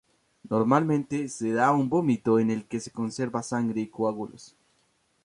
[0.49, 4.55] Normalmente se da un vómito en el que se observan sangre y coágulos.